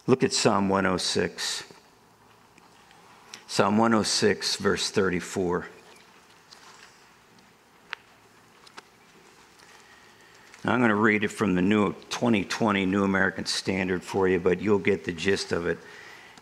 [0.07, 1.65] Look at Psalm 106.
[3.47, 5.67] Psalm 106, verse 34.
[10.65, 14.41] Now, I'm going to read it from the new 2020 New American Standard for you,
[14.41, 15.77] but you'll get the gist of it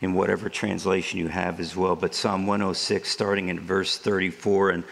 [0.03, 1.97] in whatever translation you have as well.
[1.97, 4.85] But Psalm 106, starting in verse 34, and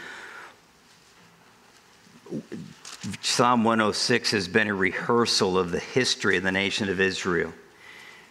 [3.20, 7.52] Psalm 106 has been a rehearsal of the history of the nation of Israel.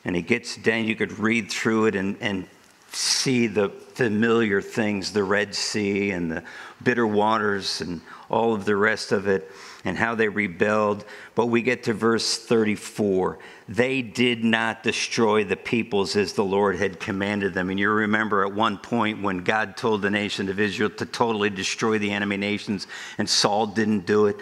[0.06, 2.48] And it gets down, you could read through it and, and
[2.92, 6.44] see the familiar things the Red Sea and the
[6.82, 9.52] bitter waters and all of the rest of it
[9.86, 11.06] and how they rebelled.
[11.36, 13.40] But we get to verse 34.
[13.68, 17.70] They did not destroy the peoples as the Lord had commanded them.
[17.70, 21.50] And you remember at one point when God told the nation of Israel to totally
[21.50, 24.38] destroy the enemy nations, and Saul didn't do it.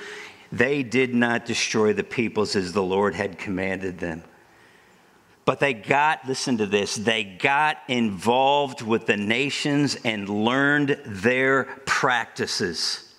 [0.52, 4.24] They did not destroy the peoples as the Lord had commanded them.
[5.48, 11.64] But they got, listen to this, they got involved with the nations and learned their
[11.86, 13.16] practices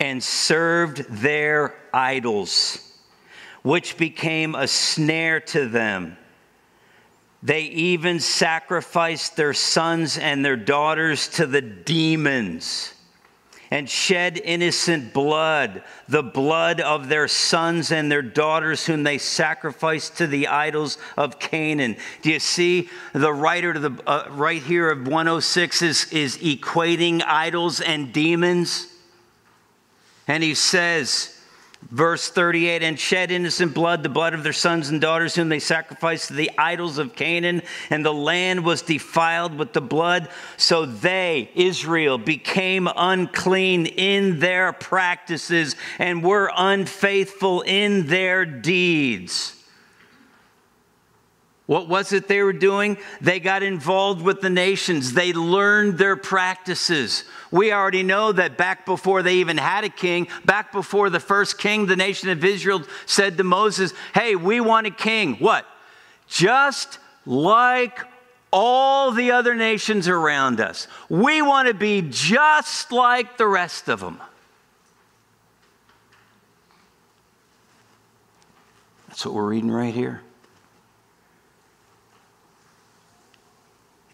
[0.00, 2.92] and served their idols,
[3.62, 6.16] which became a snare to them.
[7.44, 12.94] They even sacrificed their sons and their daughters to the demons
[13.70, 20.16] and shed innocent blood, the blood of their sons and their daughters, whom they sacrificed
[20.18, 21.96] to the idols of Canaan.
[22.22, 27.22] Do you see the writer to the uh, right here of 106 is, is equating
[27.26, 28.86] idols and demons?
[30.26, 31.37] And he says,
[31.82, 35.60] Verse 38 and shed innocent blood, the blood of their sons and daughters, whom they
[35.60, 40.28] sacrificed to the idols of Canaan, and the land was defiled with the blood.
[40.56, 49.57] So they, Israel, became unclean in their practices and were unfaithful in their deeds.
[51.68, 52.96] What was it they were doing?
[53.20, 55.12] They got involved with the nations.
[55.12, 57.24] They learned their practices.
[57.50, 61.58] We already know that back before they even had a king, back before the first
[61.58, 65.34] king, the nation of Israel said to Moses, Hey, we want a king.
[65.34, 65.66] What?
[66.26, 68.00] Just like
[68.50, 70.88] all the other nations around us.
[71.10, 74.22] We want to be just like the rest of them.
[79.08, 80.22] That's what we're reading right here.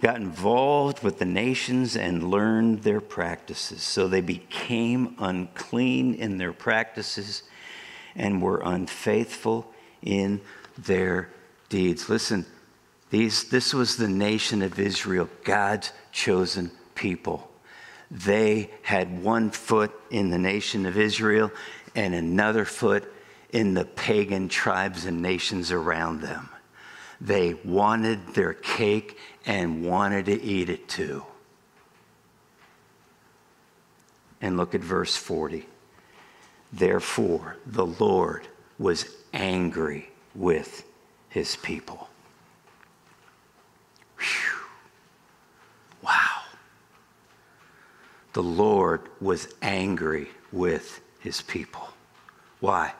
[0.05, 3.83] Got involved with the nations and learned their practices.
[3.83, 7.43] So they became unclean in their practices
[8.15, 10.43] and were unfaithful in
[10.77, 11.31] their
[11.71, 12.11] deeds.
[12.11, 12.45] Listen,
[13.09, 17.51] these, this was the nation of Israel, God's chosen people.
[18.11, 21.51] They had one foot in the nation of Israel
[21.95, 23.11] and another foot
[23.55, 26.51] in the pagan tribes and nations around them.
[27.21, 31.25] They wanted their cake and wanted to eat it too.
[34.41, 35.67] And look at verse 40.
[36.73, 38.49] Therefore, the Lord
[38.79, 40.85] was angry with
[41.29, 42.09] his people.
[44.19, 44.61] Whew.
[46.03, 46.43] Wow.
[48.33, 51.89] The Lord was angry with his people.
[52.61, 52.93] Why?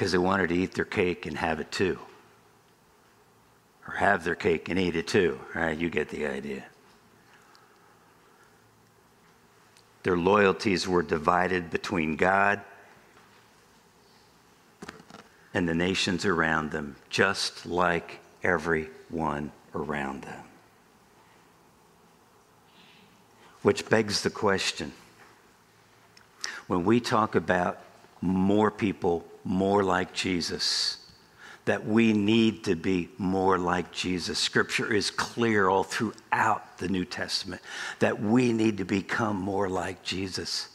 [0.00, 1.98] Because they wanted to eat their cake and have it too
[3.86, 5.38] or have their cake and eat it too.
[5.54, 5.76] Right?
[5.76, 6.64] You get the idea.
[10.02, 12.62] Their loyalties were divided between God
[15.52, 20.44] and the nations around them, just like everyone around them.
[23.60, 24.92] Which begs the question
[26.68, 27.80] when we talk about
[28.22, 30.98] more people more like Jesus,
[31.64, 34.38] that we need to be more like Jesus.
[34.38, 37.62] Scripture is clear all throughout the New Testament
[37.98, 40.68] that we need to become more like Jesus.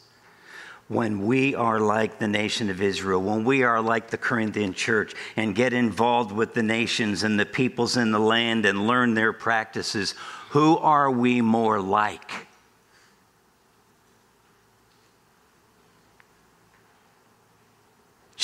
[0.88, 5.14] When we are like the nation of Israel, when we are like the Corinthian church
[5.34, 9.32] and get involved with the nations and the peoples in the land and learn their
[9.32, 10.14] practices,
[10.50, 12.45] who are we more like?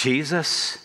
[0.02, 0.78] Jesus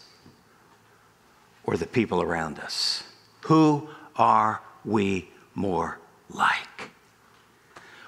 [1.63, 3.03] or the people around us?
[3.45, 5.97] Who are we more
[6.30, 6.91] like?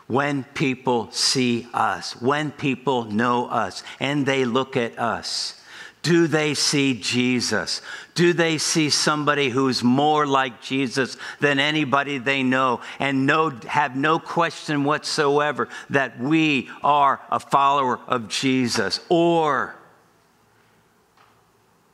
[0.06, 5.60] When people see us, when people know us, and they look at us,
[6.04, 7.82] do they see Jesus?
[8.14, 13.96] Do they see somebody who's more like Jesus than anybody they know and know, have
[13.96, 19.00] no question whatsoever that we are a follower of Jesus?
[19.10, 19.76] Or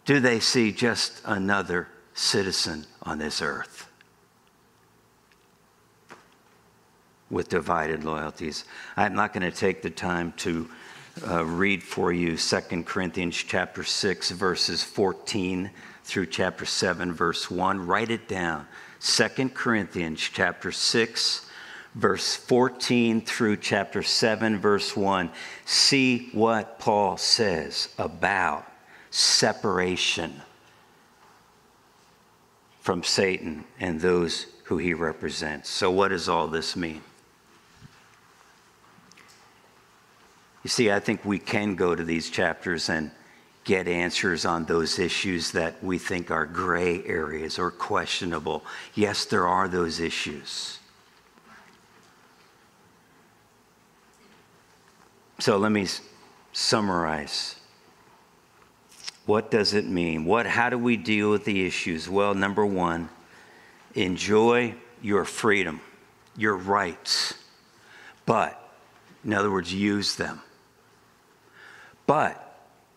[0.06, 3.90] do they see just another citizen on this earth
[7.30, 8.66] with divided loyalties?
[8.96, 10.70] I'm not going to take the time to
[11.28, 15.72] uh, read for you 2 Corinthians chapter 6 verses 14
[16.04, 17.88] through chapter 7 verse 1.
[17.88, 18.68] Write it down.
[19.02, 21.50] 2 Corinthians chapter 6
[21.96, 25.32] verse 14 through chapter 7 verse 1.
[25.66, 28.66] See what Paul says about
[29.16, 30.42] separation
[32.82, 35.70] from Satan and those who he represents.
[35.70, 37.02] So, what does all this mean?
[40.64, 43.10] You see, I think we can go to these chapters and
[43.64, 48.66] get answers on those issues that we think are gray areas or questionable.
[48.96, 50.80] Yes, there are those issues.
[55.40, 55.88] So let me
[56.52, 57.56] summarize
[59.26, 60.26] What does it mean?
[60.26, 62.08] What, how do we deal with the issues?
[62.08, 63.10] Well, number one,
[63.96, 65.82] enjoy your freedom,
[66.38, 67.34] your rights,
[68.26, 68.62] but,
[69.24, 70.42] in other words, use them.
[72.06, 72.42] But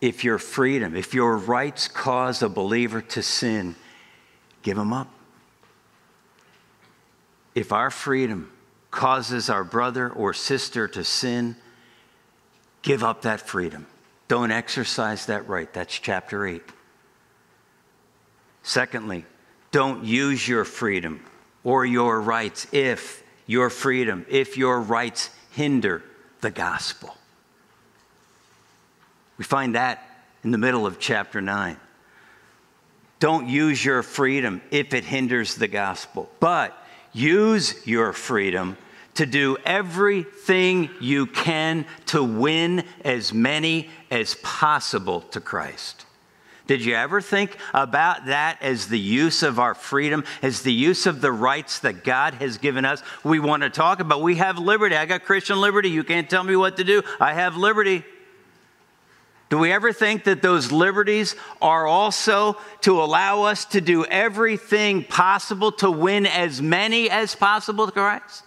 [0.01, 3.75] if your freedom, if your rights cause a believer to sin,
[4.61, 5.07] give them up.
[7.55, 8.51] If our freedom
[8.91, 11.55] causes our brother or sister to sin,
[12.81, 13.87] give up that freedom.
[14.29, 15.71] Don't exercise that right.
[15.73, 16.61] That's chapter 8.
[18.61, 19.25] Secondly,
[19.71, 21.25] don't use your freedom
[21.63, 26.03] or your rights if your freedom, if your rights hinder
[26.41, 27.17] the gospel.
[29.39, 30.07] We find that
[30.43, 31.77] in the middle of chapter 9.
[33.19, 36.77] Don't use your freedom if it hinders the gospel, but
[37.13, 38.77] use your freedom
[39.15, 46.05] to do everything you can to win as many as possible to Christ.
[46.69, 51.07] Did you ever think about that as the use of our freedom, as the use
[51.07, 53.01] of the rights that God has given us?
[53.23, 54.95] We want to talk about we have liberty.
[54.95, 55.89] I got Christian liberty.
[55.89, 57.01] You can't tell me what to do.
[57.19, 58.03] I have liberty.
[59.49, 65.03] Do we ever think that those liberties are also to allow us to do everything
[65.03, 68.43] possible to win as many as possible to Christ?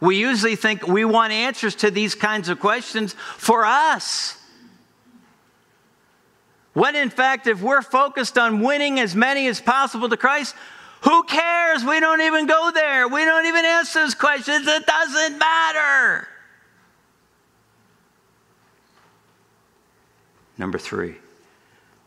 [0.00, 4.38] We usually think we want answers to these kinds of questions for us.
[6.74, 10.54] When in fact, if we're focused on winning as many as possible to Christ,
[11.02, 11.84] who cares?
[11.84, 13.08] We don't even go there.
[13.08, 14.66] We don't even answer those questions.
[14.66, 16.28] It doesn't matter.
[20.58, 21.16] Number three,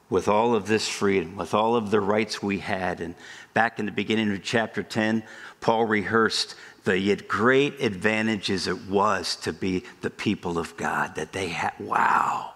[0.09, 3.15] with all of this freedom, with all of the rights we had, and
[3.53, 5.23] back in the beginning of chapter 10,
[5.61, 6.55] Paul rehearsed
[6.89, 11.73] the yet great advantages it was to be the people of God, that they had,
[11.79, 12.53] wow.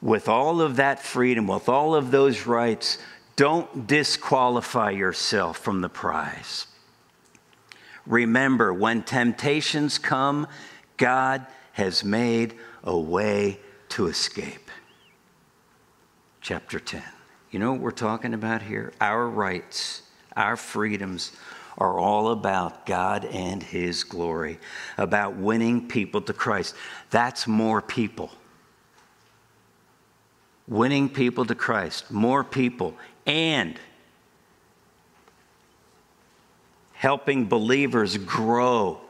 [0.00, 2.96] With all of that freedom, with all of those rights,
[3.36, 6.66] don't disqualify yourself from the prize.
[8.06, 10.46] Remember, when temptations come,
[10.96, 13.60] God has made a way
[13.90, 14.70] to escape.
[16.40, 17.02] Chapter 10.
[17.50, 18.94] You know what we're talking about here?
[19.02, 20.00] Our rights,
[20.34, 21.32] our freedoms
[21.78, 24.58] are all about God and His glory,
[24.96, 26.74] about winning people to Christ.
[27.10, 28.30] That's more people.
[30.66, 32.94] Winning people to Christ, more people,
[33.26, 33.78] and
[36.92, 39.00] helping believers grow.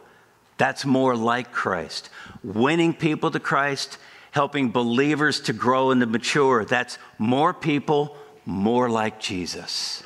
[0.57, 2.11] That's more like Christ.
[2.43, 3.99] Winning people to Christ
[4.35, 6.65] helping believers to grow and to mature.
[6.65, 10.03] That's more people, more like Jesus.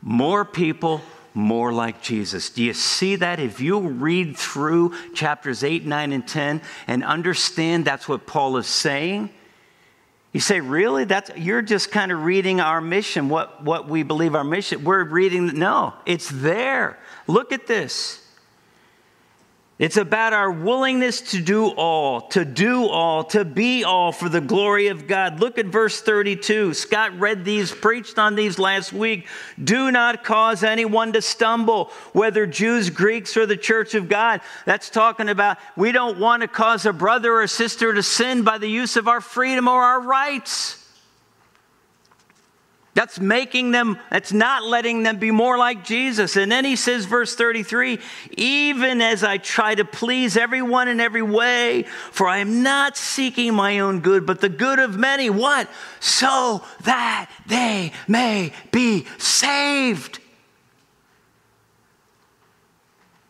[0.00, 1.02] More people,
[1.34, 2.50] more like Jesus.
[2.50, 3.40] Do you see that?
[3.40, 8.66] If you read through chapters 8, 9, and 10 and understand that's what Paul is
[8.66, 9.30] saying,
[10.32, 11.04] you say, really?
[11.04, 14.84] That's you're just kind of reading our mission, what, what we believe our mission.
[14.84, 16.98] We're reading, no, it's there.
[17.26, 18.24] Look at this.
[19.78, 24.40] It's about our willingness to do all, to do all, to be all for the
[24.40, 25.38] glory of God.
[25.38, 26.74] Look at verse 32.
[26.74, 29.28] Scott read these, preached on these last week.
[29.62, 34.40] Do not cause anyone to stumble, whether Jews, Greeks, or the church of God.
[34.66, 38.58] That's talking about we don't want to cause a brother or sister to sin by
[38.58, 40.77] the use of our freedom or our rights.
[42.94, 46.36] That's making them, that's not letting them be more like Jesus.
[46.36, 48.00] And then he says, verse 33
[48.36, 53.54] even as I try to please everyone in every way, for I am not seeking
[53.54, 55.30] my own good, but the good of many.
[55.30, 55.68] What?
[56.00, 60.18] So that they may be saved.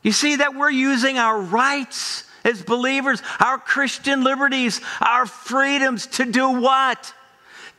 [0.03, 6.25] You see that we're using our rights as believers, our Christian liberties, our freedoms to
[6.25, 7.13] do what?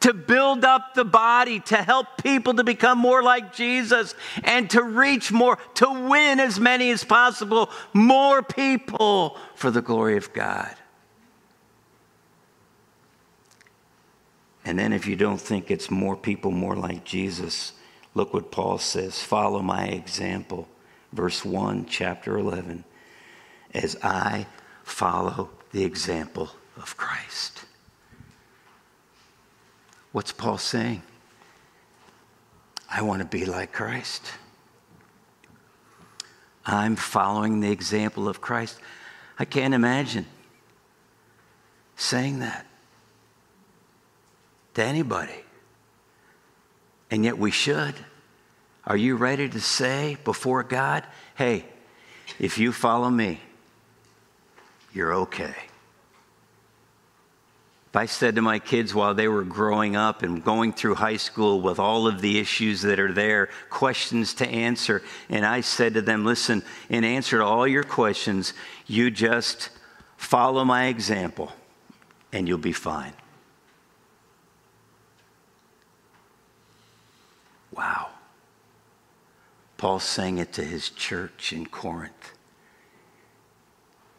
[0.01, 4.81] To build up the body, to help people to become more like Jesus, and to
[4.81, 10.73] reach more, to win as many as possible, more people for the glory of God.
[14.65, 17.73] And then, if you don't think it's more people more like Jesus,
[18.13, 20.67] look what Paul says follow my example.
[21.11, 22.83] Verse 1, chapter 11,
[23.73, 24.45] as I
[24.83, 27.65] follow the example of Christ.
[30.11, 31.03] What's Paul saying?
[32.91, 34.31] I want to be like Christ.
[36.65, 38.79] I'm following the example of Christ.
[39.37, 40.25] I can't imagine
[41.95, 42.65] saying that
[44.73, 45.43] to anybody.
[47.11, 47.95] And yet we should.
[48.85, 51.05] Are you ready to say before God,
[51.35, 51.65] hey,
[52.39, 53.39] if you follow me,
[54.93, 55.55] you're okay?
[57.89, 61.17] If I said to my kids while they were growing up and going through high
[61.17, 65.95] school with all of the issues that are there, questions to answer, and I said
[65.95, 68.53] to them, listen, in answer to all your questions,
[68.85, 69.71] you just
[70.17, 71.51] follow my example
[72.31, 73.13] and you'll be fine.
[77.71, 78.09] Wow.
[79.77, 82.33] Paul sang it to his church in Corinth.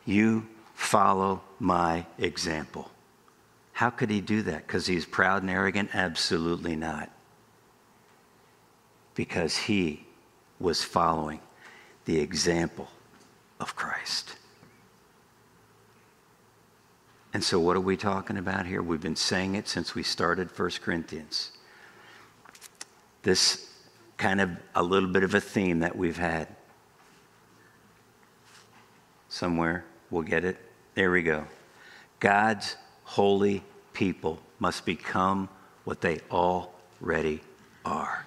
[0.04, 2.90] You follow my example.
[3.80, 4.66] How could he do that?
[4.66, 5.94] Because he's proud and arrogant?
[5.94, 7.10] Absolutely not.
[9.14, 10.04] Because he
[10.58, 11.40] was following
[12.04, 12.90] the example
[13.58, 14.36] of Christ.
[17.32, 18.82] And so, what are we talking about here?
[18.82, 21.52] We've been saying it since we started 1 Corinthians.
[23.22, 23.70] This
[24.18, 26.48] kind of a little bit of a theme that we've had.
[29.30, 30.58] Somewhere, we'll get it.
[30.94, 31.46] There we go.
[32.18, 32.76] God's
[33.10, 33.60] holy
[33.92, 35.48] people must become
[35.82, 37.40] what they already
[37.84, 38.24] are.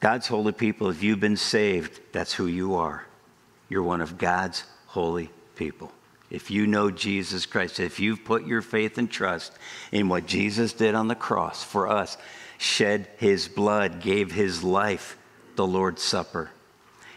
[0.00, 3.04] God's holy people, if you've been saved, that's who you are.
[3.68, 5.92] You're one of God's holy people.
[6.30, 9.52] If you know Jesus Christ, if you've put your faith and trust
[9.92, 12.16] in what Jesus did on the cross for us,
[12.56, 15.18] shed his blood, gave his life,
[15.54, 16.50] the Lord's Supper.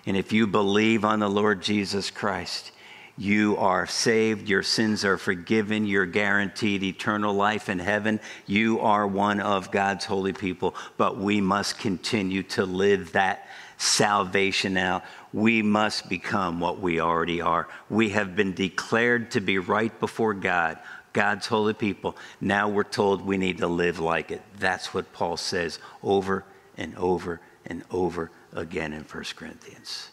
[0.05, 2.71] And if you believe on the Lord Jesus Christ,
[3.17, 8.19] you are saved, your sins are forgiven, you're guaranteed eternal life in heaven.
[8.45, 13.47] You are one of God's holy people, but we must continue to live that
[13.77, 15.03] salvation out.
[15.33, 17.67] We must become what we already are.
[17.89, 20.77] We have been declared to be right before God
[21.13, 22.15] God's holy people.
[22.39, 24.43] Now we're told we need to live like it.
[24.59, 26.45] That's what Paul says over
[26.77, 30.11] and over and over again in 1 Corinthians.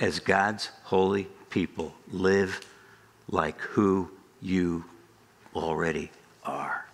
[0.00, 2.60] As God's holy people, live
[3.28, 4.84] like who you
[5.54, 6.10] already
[6.44, 6.86] are.